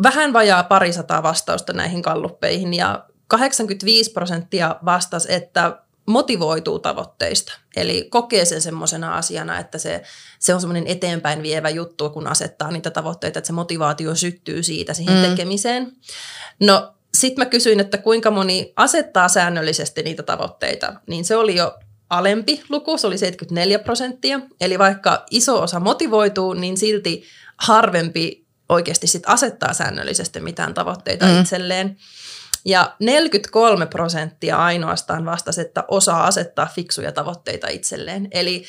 [0.03, 7.53] vähän vajaa parisataa vastausta näihin kalluppeihin ja 85 prosenttia vastasi, että motivoituu tavoitteista.
[7.77, 10.03] Eli kokee sen semmoisena asiana, että se,
[10.39, 14.95] se on semmoinen eteenpäin vievä juttu, kun asettaa niitä tavoitteita, että se motivaatio syttyy siitä
[14.95, 15.31] siihen mm.
[15.31, 15.93] tekemiseen.
[16.61, 21.79] No sitten mä kysyin, että kuinka moni asettaa säännöllisesti niitä tavoitteita, niin se oli jo
[22.11, 24.41] alempi luku, se oli 74 prosenttia.
[24.61, 27.25] Eli vaikka iso osa motivoituu, niin silti
[27.57, 31.41] harvempi oikeasti sit asettaa säännöllisesti mitään tavoitteita mm.
[31.41, 31.97] itselleen.
[32.65, 38.29] Ja 43 prosenttia ainoastaan vastasi, että osaa asettaa fiksuja tavoitteita itselleen.
[38.31, 38.65] Eli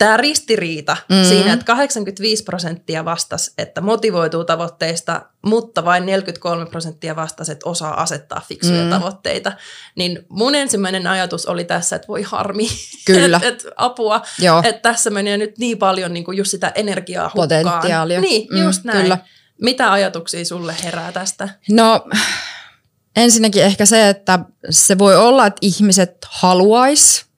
[0.00, 1.24] tämä ristiriita mm.
[1.24, 8.02] siinä, että 85 prosenttia vastasi, että motivoituu tavoitteista, mutta vain 43 prosenttia vastasi, että osaa
[8.02, 8.90] asettaa fiksuja mm.
[8.90, 9.52] tavoitteita.
[9.96, 12.68] Niin mun ensimmäinen ajatus oli tässä, että voi harmi,
[13.06, 13.36] Kyllä.
[13.36, 14.22] että et, apua,
[14.64, 17.64] että tässä menee nyt niin paljon niin kuin just sitä energiaa hukkaan.
[17.64, 18.20] Potentiaalia.
[18.20, 19.02] Niin, mm, just näin.
[19.02, 19.18] Kyllä.
[19.60, 21.48] Mitä ajatuksia sulle herää tästä?
[21.70, 22.06] No
[23.16, 24.38] ensinnäkin ehkä se, että
[24.70, 27.29] se voi olla, että ihmiset haluaisi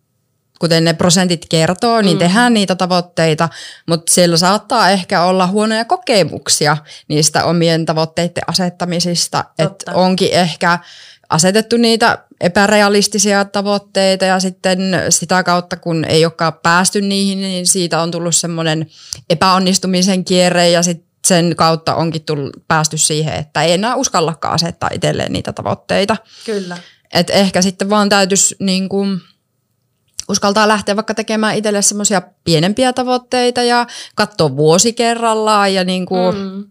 [0.62, 2.18] kuten ne prosentit kertoo, niin mm.
[2.18, 3.48] tehdään niitä tavoitteita,
[3.88, 6.76] mutta siellä saattaa ehkä olla huonoja kokemuksia
[7.08, 9.44] niistä omien tavoitteiden asettamisista.
[9.58, 10.78] Että onkin ehkä
[11.28, 18.02] asetettu niitä epärealistisia tavoitteita ja sitten sitä kautta, kun ei olekaan päästy niihin, niin siitä
[18.02, 18.86] on tullut semmoinen
[19.30, 24.90] epäonnistumisen kierre ja sitten sen kautta onkin tullut, päästy siihen, että ei enää uskallakaan asettaa
[24.92, 26.16] itselleen niitä tavoitteita.
[26.46, 26.76] Kyllä.
[27.12, 29.20] Et ehkä sitten vaan täytyisi niin kuin,
[30.28, 36.36] uskaltaa lähteä vaikka tekemään itselle semmoisia pienempiä tavoitteita ja katsoa vuosi kerrallaan ja niin kuin,
[36.36, 36.64] mm.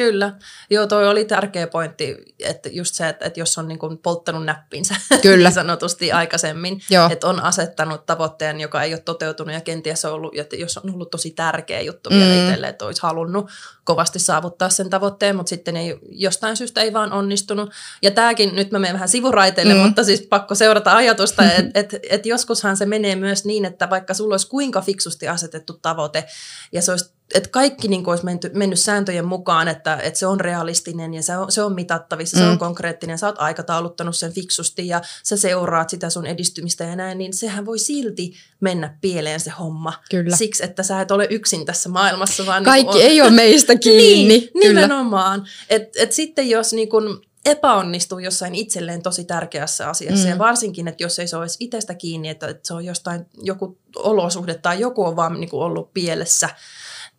[0.00, 0.32] Kyllä.
[0.70, 4.44] Joo, toi oli tärkeä pointti, että just se, että, että jos on niin kuin polttanut
[4.44, 5.48] näppinsä Kyllä.
[5.48, 7.08] niin sanotusti aikaisemmin, Joo.
[7.12, 10.94] että on asettanut tavoitteen, joka ei ole toteutunut ja kenties on ollut, että jos on
[10.94, 12.16] ollut tosi tärkeä juttu mm.
[12.16, 13.50] vielä itselle, että olisi halunnut
[13.84, 17.70] kovasti saavuttaa sen tavoitteen, mutta sitten ei, jostain syystä ei vaan onnistunut.
[18.02, 19.80] Ja tämäkin, nyt mä menen vähän sivuraiteille, mm.
[19.80, 24.14] mutta siis pakko seurata ajatusta, että et, et joskushan se menee myös niin, että vaikka
[24.14, 26.24] sulla olisi kuinka fiksusti asetettu tavoite
[26.72, 30.26] ja se olisi että kaikki niin kuin olisi menty, mennyt sääntöjen mukaan, että, että se
[30.26, 32.42] on realistinen ja se on, se on mitattavissa, mm.
[32.42, 36.96] se on konkreettinen, sä oot aikatauluttanut sen fiksusti ja sä seuraat sitä sun edistymistä ja
[36.96, 39.92] näin, niin sehän voi silti mennä pieleen se homma.
[40.10, 40.36] Kyllä.
[40.36, 42.46] Siksi, että sä et ole yksin tässä maailmassa.
[42.46, 44.38] Vaan Kaikki niin on, ei ole meistä kiinni.
[44.38, 44.80] niin, kyllä.
[44.80, 45.44] nimenomaan.
[45.70, 50.30] Et, et sitten jos niin kun epäonnistuu jossain itselleen tosi tärkeässä asiassa, mm.
[50.30, 53.78] ja varsinkin, että jos ei se olisi itsestä kiinni, että, että se on jostain joku
[53.96, 56.48] olosuhde tai joku on vaan niin kuin ollut pielessä,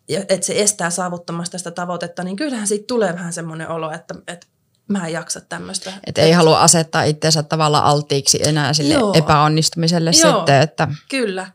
[0.08, 4.14] ja että se estää saavuttamasta sitä tavoitetta, niin kyllähän siitä tulee vähän semmoinen olo, että,
[4.26, 4.46] että
[4.88, 5.92] mä en jaksa tämmöistä.
[6.06, 9.12] Et ei halua asettaa itseensä tavallaan alttiiksi enää sille Joo.
[9.14, 10.62] epäonnistumiselle Joo, sitten.
[10.62, 10.88] Että...
[11.08, 11.46] Kyllä.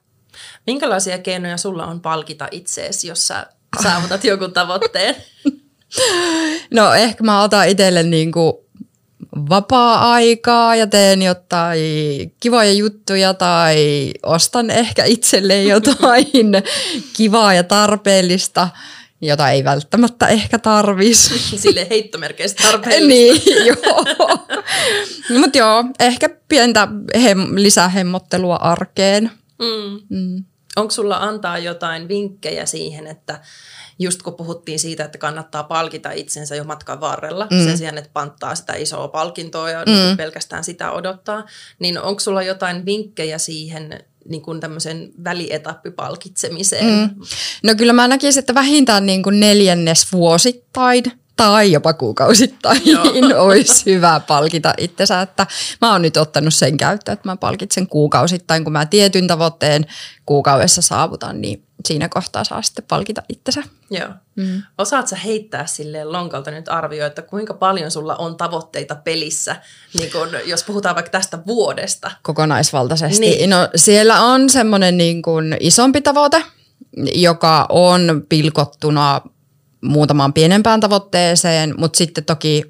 [0.67, 3.47] Minkälaisia keinoja sulla on palkita itseesi, jos sä
[3.83, 5.15] saavutat joku tavoitteen?
[6.73, 8.66] No ehkä mä otan itselle niinku
[9.49, 16.51] vapaa-aikaa ja teen jotain kivoja juttuja tai ostan ehkä itselleen jotain
[17.13, 18.69] kivaa ja tarpeellista,
[19.21, 21.39] jota ei välttämättä ehkä tarvisi.
[21.63, 23.07] Sille heittomerkeistä tarpeellista.
[23.53, 24.05] niin, joo.
[25.39, 29.31] Mutta joo, ehkä pientä hem- lisähemmottelua arkeen.
[29.59, 30.17] Mm.
[30.17, 30.43] Mm.
[30.75, 33.39] Onko sulla antaa jotain vinkkejä siihen, että
[33.99, 37.63] just kun puhuttiin siitä, että kannattaa palkita itsensä jo matkan varrella, mm.
[37.63, 40.17] sen sijaan, että panttaa sitä isoa palkintoa ja niin mm.
[40.17, 41.45] pelkästään sitä odottaa,
[41.79, 46.85] niin onko sulla jotain vinkkejä siihen niin kuin tämmöisen välietappipalkitsemiseen?
[46.85, 47.09] Mm.
[47.63, 51.03] No kyllä mä näkisin, että vähintään niin kuin neljännes vuosittain
[51.37, 52.81] tai jopa kuukausittain
[53.13, 55.21] niin olisi hyvä palkita itsensä.
[55.21, 55.47] Että
[55.81, 59.85] mä oon nyt ottanut sen käyttöön, että mä palkitsen kuukausittain, kun mä tietyn tavoitteen
[60.25, 63.63] kuukaudessa saavutan, niin siinä kohtaa saa sitten palkita itsensä.
[63.89, 64.09] Joo.
[64.35, 64.63] Mm.
[64.77, 69.55] Osaatko heittää silleen lonkalta nyt arvio, että kuinka paljon sulla on tavoitteita pelissä,
[69.93, 72.11] niin kun, jos puhutaan vaikka tästä vuodesta?
[72.23, 73.19] Kokonaisvaltaisesti.
[73.19, 73.49] Niin.
[73.49, 76.43] No siellä on semmoinen niin kuin isompi tavoite,
[77.15, 79.21] joka on pilkottuna
[79.81, 82.63] muutamaan pienempään tavoitteeseen, mutta sitten toki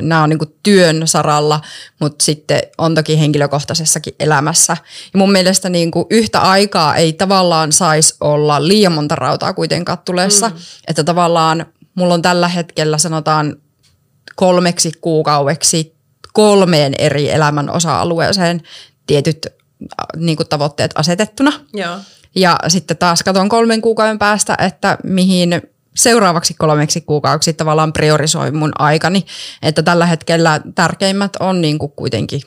[0.00, 1.60] nämä on niinku työn saralla,
[2.00, 4.76] mutta sitten on toki henkilökohtaisessakin elämässä.
[5.12, 10.48] Ja mun mielestä niinku yhtä aikaa ei tavallaan saisi olla liian monta rautaa kuitenkaan tulessa,
[10.48, 10.56] mm.
[10.88, 13.56] että tavallaan mulla on tällä hetkellä sanotaan
[14.36, 15.94] kolmeksi kuukaudeksi
[16.32, 18.62] kolmeen eri elämän osa-alueeseen
[19.06, 19.46] tietyt
[20.16, 21.52] niinku tavoitteet asetettuna.
[21.72, 21.96] Joo.
[22.34, 25.62] Ja sitten taas katson kolmen kuukauden päästä, että mihin
[25.96, 29.26] seuraavaksi kolmeksi kuukaudeksi tavallaan priorisoi mun aikani.
[29.62, 32.40] Että tällä hetkellä tärkeimmät on niin kuin kuitenkin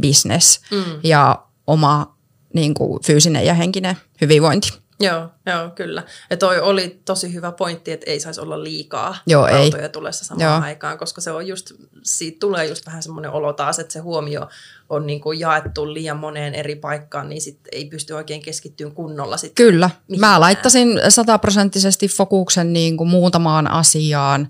[0.00, 0.84] business mm.
[1.04, 2.16] ja oma
[2.54, 4.72] niin kuin fyysinen ja henkinen hyvinvointi.
[5.00, 6.02] Joo, joo, kyllä.
[6.30, 9.88] Ja toi oli tosi hyvä pointti, että ei saisi olla liikaa joo, autoja ei.
[9.88, 10.62] tulessa samaan joo.
[10.62, 14.48] aikaan, koska se on just, siitä tulee just vähän semmoinen olo taas, että se huomio
[14.88, 19.36] on niin kuin jaettu liian moneen eri paikkaan, niin sit ei pysty oikein keskittymään kunnolla.
[19.36, 19.90] Sit Kyllä.
[20.08, 20.32] Mihinkään.
[20.32, 24.48] Mä laittaisin sataprosenttisesti fokuksen niin kuin muutamaan asiaan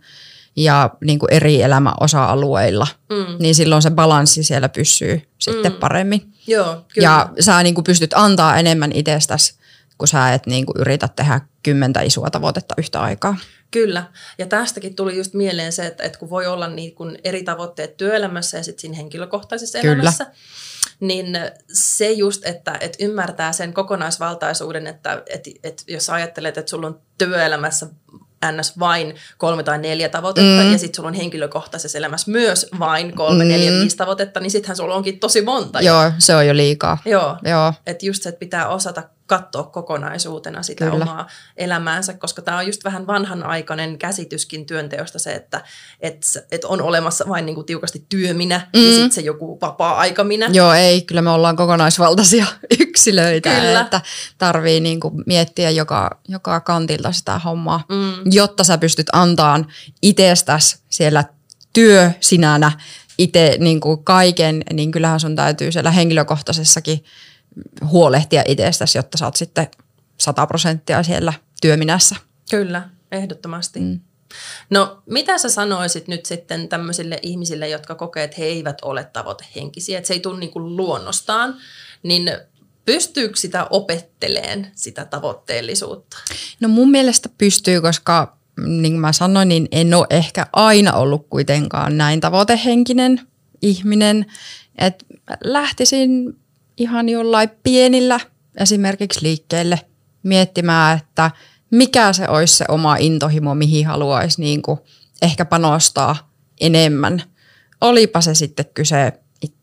[0.57, 3.37] ja niin kuin eri elämäosa-alueilla, mm.
[3.39, 5.79] niin silloin se balanssi siellä pysyy sitten mm.
[5.79, 6.33] paremmin.
[6.47, 7.09] Joo, kyllä.
[7.09, 9.60] Ja sä niin kuin pystyt antaa enemmän itsestäsi
[10.01, 13.37] kun sä et niin kuin yritä tehdä kymmentä isoa tavoitetta yhtä aikaa.
[13.71, 14.05] Kyllä.
[14.39, 17.97] Ja tästäkin tuli just mieleen se, että, että kun voi olla niin kuin eri tavoitteet
[17.97, 19.95] työelämässä ja sitten siinä henkilökohtaisessa Kyllä.
[19.95, 20.27] elämässä,
[21.01, 21.27] niin
[21.73, 27.01] se just, että, että ymmärtää sen kokonaisvaltaisuuden, että, että, että jos ajattelet, että sulla on
[27.19, 27.87] työelämässä
[28.53, 28.79] ns.
[28.79, 30.73] vain kolme tai neljä tavoitetta mm.
[30.73, 33.49] ja sitten sulla on henkilökohtaisessa elämässä myös vain kolme, mm.
[33.49, 35.81] neljä, viisi tavoitetta, niin sittenhän sulla onkin tosi monta.
[35.81, 36.99] Joo, se on jo liikaa.
[37.05, 37.75] Joo, Joo.
[37.87, 41.05] että just se, että pitää osata katsoa kokonaisuutena sitä Kyllä.
[41.05, 45.61] omaa elämäänsä, koska tämä on just vähän vanhanaikainen käsityskin työnteosta se, että
[46.01, 48.83] et, et on olemassa vain niinku tiukasti työminä mm.
[48.83, 50.47] ja sitten se joku vapaa-aikamina.
[50.53, 52.47] Joo, ei, kyllä me ollaan kokonaisvaltaisia
[52.81, 53.81] yksilöitä, kyllä.
[53.81, 54.01] että
[54.39, 58.33] tarvii niinku miettiä joka, joka kantilta sitä hommaa, mm.
[58.33, 59.67] jotta sä pystyt antaan
[60.03, 61.25] itsestäsi siellä
[61.73, 62.73] työ sinänä
[63.19, 67.05] itse niin kaiken, niin kyllähän sun täytyy siellä henkilökohtaisessakin
[67.85, 69.69] huolehtia itsestäsi, jotta saat sitten
[70.19, 72.17] 100 prosenttia siellä työminässä.
[72.51, 73.81] Kyllä, ehdottomasti.
[73.81, 74.01] Mm.
[74.71, 79.99] No mitä sä sanoisit nyt sitten tämmöisille ihmisille, jotka kokee, että he eivät ole tavoitehenkisiä,
[79.99, 81.57] että se ei tule niin kuin luonnostaan,
[82.03, 82.31] niin
[82.85, 86.17] pystyykö sitä opetteleen sitä tavoitteellisuutta?
[86.61, 88.37] No mun mielestä pystyy, koska
[88.67, 93.21] niin kuin mä sanoin, niin en ole ehkä aina ollut kuitenkaan näin tavoitehenkinen
[93.63, 94.27] ihminen,
[94.79, 95.05] että
[95.45, 96.37] lähtisin
[96.81, 98.21] ihan jollain pienillä
[98.57, 99.81] esimerkiksi liikkeelle
[100.23, 101.31] miettimään, että
[101.71, 104.81] mikä se olisi se oma intohimo, mihin haluaisi niin kuin
[105.23, 107.23] ehkä panostaa enemmän.
[107.81, 109.13] Olipa se sitten kyse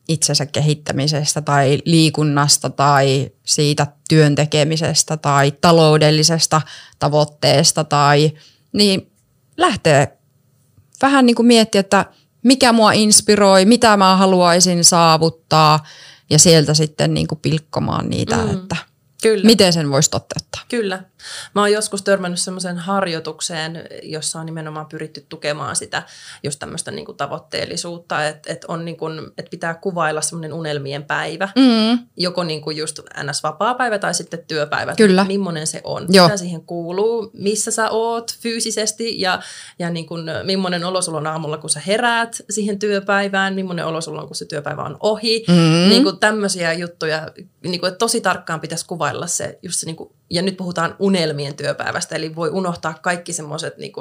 [0.08, 6.62] itsensä kehittämisestä tai liikunnasta tai siitä työn tekemisestä tai taloudellisesta
[6.99, 8.32] tavoitteesta tai
[8.73, 9.12] niin
[9.58, 10.17] lähtee
[11.01, 12.06] vähän niin kuin miettiä, että
[12.43, 15.80] mikä mua inspiroi, mitä mä haluaisin saavuttaa
[16.30, 18.54] ja sieltä sitten niin kuin pilkkomaan niitä, mm.
[18.54, 18.76] että
[19.22, 19.46] Kyllä.
[19.46, 20.62] miten sen voisi toteuttaa.
[20.70, 21.04] Kyllä.
[21.56, 26.03] Mä oon joskus törmännyt semmoiseen harjoitukseen, jossa on nimenomaan pyritty tukemaan sitä
[26.43, 29.06] just tämmöistä niinku tavoitteellisuutta, että et on niinku,
[29.38, 31.99] et pitää kuvailla semmoinen unelmien päivä, mm.
[32.17, 34.95] joko niinku just ns-vapaa-päivä tai sitten työpäivä.
[34.95, 35.23] Kyllä.
[35.23, 36.25] Millainen se on, Joo.
[36.25, 39.41] mitä siihen kuuluu, missä sä oot fyysisesti ja,
[39.80, 44.21] ja niinku, millainen olo sulla on aamulla, kun sä heräät siihen työpäivään, millainen olo sulla
[44.21, 45.45] on, kun se työpäivä on ohi.
[45.47, 45.89] Mm.
[45.89, 47.27] Niinku tämmöisiä juttuja,
[47.63, 52.15] niinku, että tosi tarkkaan pitäisi kuvailla se, just se niinku ja nyt puhutaan unelmien työpäivästä,
[52.15, 53.93] eli voi unohtaa kaikki semmoiset niin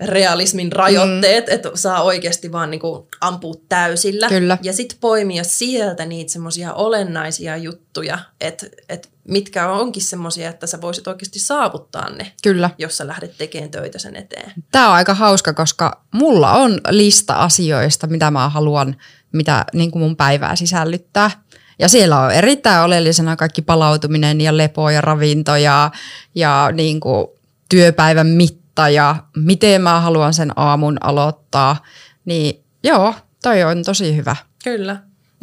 [0.00, 1.54] realismin rajoitteet, mm.
[1.54, 4.28] että saa oikeasti vaan niin kuin ampua täysillä.
[4.28, 4.58] Kyllä.
[4.62, 10.80] Ja sitten poimia sieltä niitä semmoisia olennaisia juttuja, että, että mitkä onkin semmoisia, että sä
[10.80, 12.70] voisit oikeasti saavuttaa ne, Kyllä.
[12.78, 14.52] jos sä lähdet tekemään töitä sen eteen.
[14.72, 18.96] Tämä on aika hauska, koska mulla on lista asioista, mitä mä haluan,
[19.32, 21.30] mitä niin kuin mun päivää sisällyttää.
[21.78, 25.90] Ja siellä on erittäin oleellisena kaikki palautuminen ja lepo ja ravinto ja,
[26.34, 27.26] ja niin kuin
[27.68, 31.82] työpäivän mitta ja miten mä haluan sen aamun aloittaa.
[32.24, 34.36] Niin joo, toi on tosi hyvä.
[34.64, 34.96] Kyllä.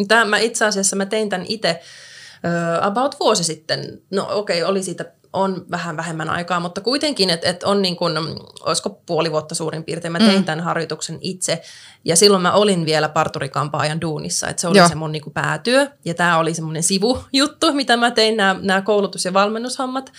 [0.07, 1.81] Tämä, mä itse asiassa mä tein tämän itse
[2.81, 4.01] about vuosi sitten.
[4.11, 7.95] No okei, okay, oli siitä on vähän vähemmän aikaa, mutta kuitenkin, että et on niin
[7.95, 8.13] kuin,
[8.61, 10.11] olisiko puoli vuotta suurin piirtein.
[10.11, 10.43] Mä tein mm.
[10.43, 11.61] tämän harjoituksen itse
[12.05, 14.87] ja silloin mä olin vielä parturikampaajan duunissa, että se oli Joo.
[14.87, 19.25] se mun niin kuin päätyö ja tämä oli semmoinen sivujuttu, mitä mä tein, nämä, koulutus-
[19.25, 20.11] ja valmennushommat.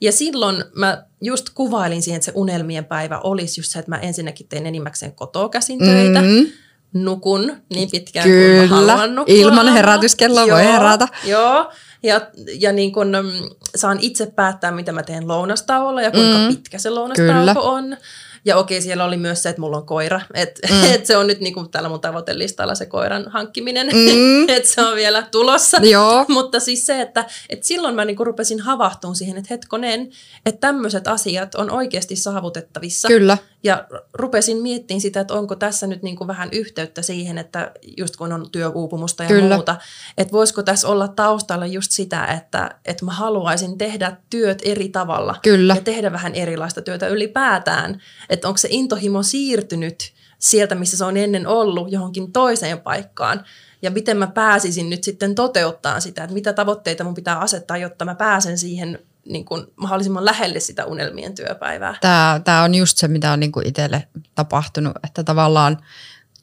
[0.00, 3.98] Ja silloin mä just kuvailin siihen, että se unelmien päivä olisi just se, että mä
[3.98, 6.22] ensinnäkin tein enimmäkseen kotoa käsin töitä.
[6.22, 6.46] Mm
[6.92, 8.68] nukun niin pitkään Kyllä.
[8.68, 9.34] kuin mä haluan nukkua.
[9.34, 11.08] Ilman herätyskelloa voi herätä.
[11.24, 12.20] Joo, ja,
[12.60, 16.48] ja niin kun, mm, saan itse päättää, mitä mä teen lounastauolla ja kuinka mm.
[16.48, 17.96] pitkä se lounastauko on.
[18.44, 20.20] Ja okei, siellä oli myös se, että mulla on koira.
[20.34, 20.84] Että mm.
[20.94, 23.86] et se on nyt niin kuin täällä mun tavoitelistalla se koiran hankkiminen.
[23.86, 24.48] Mm.
[24.56, 25.76] että se on vielä tulossa.
[25.82, 26.24] Joo.
[26.28, 30.10] Mutta siis se, että et silloin mä niin kuin rupesin havahtumaan siihen, että hetkonen,
[30.46, 33.08] että tämmöiset asiat on oikeasti saavutettavissa.
[33.08, 33.38] Kyllä.
[33.62, 38.16] Ja rupesin miettimään sitä, että onko tässä nyt niin kuin vähän yhteyttä siihen, että just
[38.16, 39.54] kun on työuupumusta ja Kyllä.
[39.54, 39.76] muuta,
[40.18, 45.36] että voisiko tässä olla taustalla just sitä, että, että mä haluaisin tehdä työt eri tavalla.
[45.42, 45.74] Kyllä.
[45.74, 48.02] Ja tehdä vähän erilaista työtä ylipäätään.
[48.30, 53.44] Että onko se intohimo siirtynyt sieltä, missä se on ennen ollut, johonkin toiseen paikkaan.
[53.82, 58.04] Ja miten mä pääsisin nyt sitten toteuttaa sitä, että mitä tavoitteita mun pitää asettaa, jotta
[58.04, 61.94] mä pääsen siihen niin kuin mahdollisimman lähelle sitä unelmien työpäivää.
[62.00, 65.78] Tämä, tämä on just se, mitä on niin kuin itselle tapahtunut, että tavallaan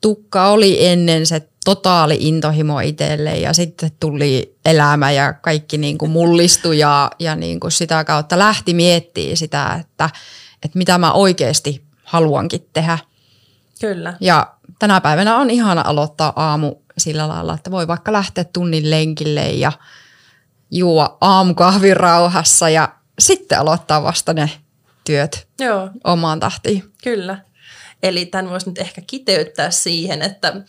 [0.01, 6.11] tukka oli ennen se totaali intohimo itselle ja sitten tuli elämä ja kaikki niin kuin
[6.11, 10.09] mullistui ja, ja niin kuin sitä kautta lähti miettimään sitä, että,
[10.67, 12.99] että mitä mä oikeasti haluankin tehdä.
[13.81, 14.13] Kyllä.
[14.21, 19.45] Ja tänä päivänä on ihana aloittaa aamu sillä lailla, että voi vaikka lähteä tunnin lenkille
[19.49, 19.71] ja
[20.71, 24.51] juo aamukahvin rauhassa ja sitten aloittaa vasta ne
[25.03, 25.89] työt Joo.
[26.03, 26.83] omaan tahtiin.
[27.03, 27.37] Kyllä.
[28.03, 30.61] Eli tämän voisi nyt ehkä kiteyttää siihen, että,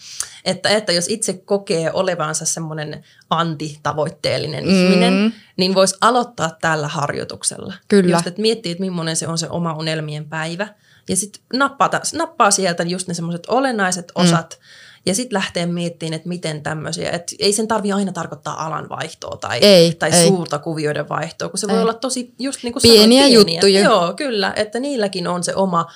[0.45, 4.71] että, että jos itse kokee olevansa semmoinen antitavoitteellinen mm.
[4.71, 7.75] ihminen, niin voisi aloittaa tällä harjoituksella.
[7.88, 8.17] Kyllä.
[8.17, 10.69] Just, että miettii, että millainen se on se oma unelmien päivä.
[11.09, 14.25] Ja sitten nappaa, nappaa sieltä just ne semmoiset olennaiset mm.
[14.25, 14.59] osat,
[15.07, 19.37] ja sitten lähtee miettimään, että miten tämmöisiä, että ei sen tarvi aina tarkoittaa alan vaihtoa
[19.37, 20.29] tai, ei, tai ei.
[20.29, 21.75] suurta kuvioiden vaihtoa, kun se ei.
[21.75, 23.81] voi olla tosi just niin kuin pieniä, sanoit, pieniä juttuja.
[23.81, 25.87] Joo, kyllä, että niilläkin on se oma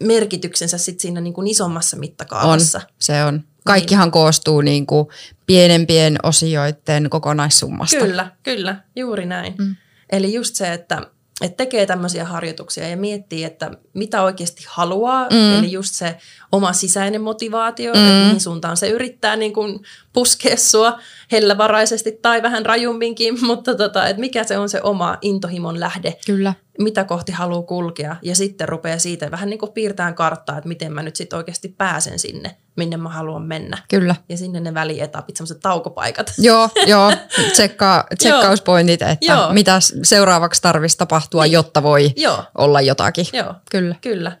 [0.00, 2.78] merkityksensä sit siinä niin kuin isommassa mittakaavassa.
[2.78, 3.44] On, se on.
[3.64, 4.12] Kaikkihan niin.
[4.12, 5.08] koostuu niin kuin
[5.46, 7.96] pienempien osioiden kokonaissummasta.
[7.96, 9.54] Kyllä, kyllä, juuri näin.
[9.58, 9.76] Mm.
[10.12, 11.06] Eli just se, että
[11.40, 15.58] että tekee tämmöisiä harjoituksia ja miettii, että mitä oikeasti haluaa, mm.
[15.58, 16.16] eli just se
[16.52, 18.00] oma sisäinen motivaatio, mm.
[18.00, 19.80] että mihin suuntaan se yrittää niin kuin
[20.12, 21.00] puskea sua
[21.32, 26.54] hellävaraisesti tai vähän rajumminkin, mutta tota, että mikä se on se oma intohimon lähde, Kyllä.
[26.80, 30.92] Mitä kohti haluaa kulkea ja sitten rupeaa siitä vähän niin kuin piirtämään karttaa, että miten
[30.92, 33.78] mä nyt sitten oikeasti pääsen sinne, minne mä haluan mennä.
[33.88, 34.14] Kyllä.
[34.28, 36.32] Ja sinne ne välietapit, semmoiset taukopaikat.
[36.38, 37.12] Joo, joo.
[37.52, 39.52] Tsekka, tsekkauspointit, että joo.
[39.52, 41.52] mitä seuraavaksi tarvitsisi tapahtua, niin.
[41.52, 42.44] jotta voi joo.
[42.58, 43.26] olla jotakin.
[43.32, 43.94] Joo, kyllä.
[44.00, 44.32] kyllä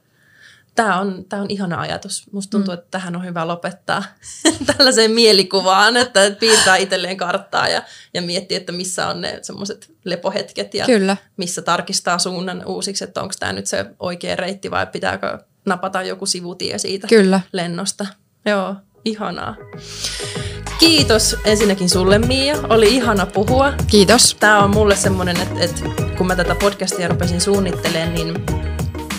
[0.74, 2.26] tämä on, tämä on ihana ajatus.
[2.32, 2.78] Musta tuntuu, mm.
[2.78, 4.04] että tähän on hyvä lopettaa
[4.76, 7.82] tällaiseen mielikuvaan, että piirtää itselleen karttaa ja,
[8.14, 11.16] ja miettiä, että missä on ne semmoiset lepohetket ja Kyllä.
[11.36, 16.26] missä tarkistaa suunnan uusiksi, että onko tämä nyt se oikea reitti vai pitääkö napata joku
[16.26, 17.40] sivutie siitä Kyllä.
[17.52, 18.06] lennosta.
[18.46, 19.56] Joo, ihanaa.
[20.78, 23.72] Kiitos ensinnäkin sulle Mia, oli ihana puhua.
[23.86, 24.36] Kiitos.
[24.40, 25.80] Tämä on mulle semmoinen, että, että
[26.18, 28.59] kun mä tätä podcastia rupesin suunnittelemaan, niin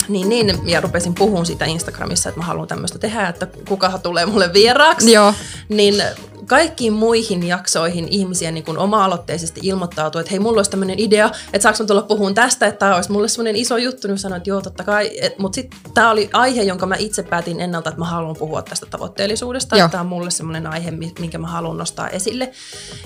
[0.07, 4.25] niin, niin, ja rupesin puhumaan sitä Instagramissa, että mä haluan tämmöistä tehdä, että kukahan tulee
[4.25, 5.11] mulle vieraaksi.
[5.11, 5.33] Joo.
[5.69, 6.03] Niin
[6.51, 11.83] kaikkiin muihin jaksoihin ihmisiä niin oma-aloitteisesti ilmoittautuu, että hei, mulla olisi tämmöinen idea, että saanko
[11.83, 14.83] tulla puhumaan tästä, että tämä olisi mulle semmoinen iso juttu, niin sanoin, että joo, totta
[14.83, 18.61] kai, mutta sitten tämä oli aihe, jonka mä itse päätin ennalta, että mä haluan puhua
[18.61, 22.51] tästä tavoitteellisuudesta, tämä on mulle semmoinen aihe, minkä mä haluan nostaa esille.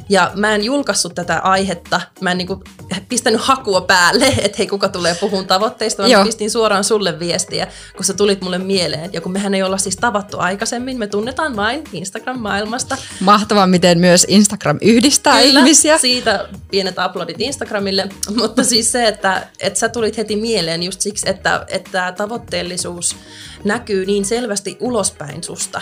[0.10, 2.60] Ja mä en julkaissut tätä aihetta, mä en niin kuin
[3.10, 8.06] pistänyt hakua päälle, että hei, kuka tulee puhumaan tavoitteista, vaan pistin suoraan sulle viestiä, kun
[8.06, 9.14] sä tulit mulle mieleen.
[9.14, 12.98] Ja kun mehän ei olla siis tavattu aikaisemmin, me tunnetaan vain Instagram-maailmasta.
[13.36, 15.98] Mahtavaa, miten myös Instagram yhdistää Kyllä, ihmisiä.
[15.98, 18.10] siitä pienet uploadit Instagramille.
[18.42, 23.16] Mutta siis se, että, että sä tulit heti mieleen just siksi, että, että tavoitteellisuus
[23.64, 25.82] näkyy niin selvästi ulospäin susta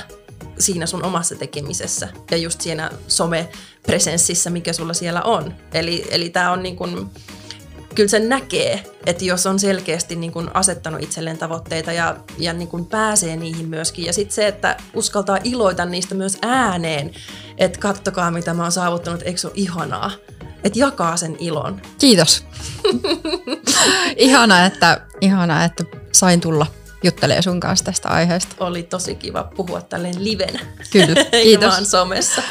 [0.59, 5.53] siinä sun omassa tekemisessä ja just siinä somepresenssissä, mikä sulla siellä on.
[5.73, 7.09] Eli, eli tämä on niin kuin,
[7.95, 12.67] kyllä se näkee, että jos on selkeästi niin kuin asettanut itselleen tavoitteita ja, ja niin
[12.67, 14.05] kuin pääsee niihin myöskin.
[14.05, 17.11] Ja sitten se, että uskaltaa iloita niistä myös ääneen,
[17.57, 20.11] että kattokaa mitä mä oon saavuttanut, eikö se ole ihanaa.
[20.63, 21.81] Että jakaa sen ilon.
[21.97, 22.45] Kiitos.
[24.17, 26.65] ihana, että, ihana, että sain tulla
[27.03, 28.55] juttelee sun kanssa tästä aiheesta.
[28.59, 30.59] Oli tosi kiva puhua tälleen livenä.
[30.91, 31.71] Kyllä, kiitos.
[31.71, 32.41] vaan somessa.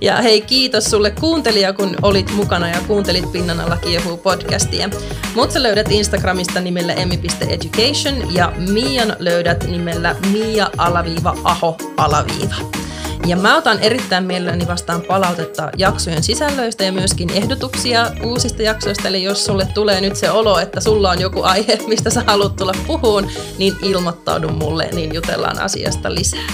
[0.00, 4.90] Ja hei, kiitos sulle kuuntelija, kun olit mukana ja kuuntelit Pinnan alla kiehuu podcastia.
[5.34, 12.83] Mut sä löydät Instagramista nimellä emmi.education ja Mian löydät nimellä mia-aho-alaviiva.
[13.26, 19.08] Ja mä otan erittäin mielelläni vastaan palautetta jaksojen sisällöistä ja myöskin ehdotuksia uusista jaksoista.
[19.08, 22.56] Eli jos sulle tulee nyt se olo, että sulla on joku aihe, mistä sä haluat
[22.56, 26.48] tulla puhuun, niin ilmoittaudu mulle, niin jutellaan asiasta lisää.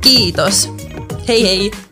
[0.00, 0.68] Kiitos.
[1.28, 1.87] Hei hei!